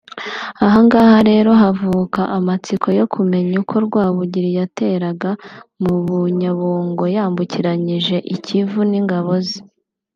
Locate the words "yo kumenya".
2.99-3.53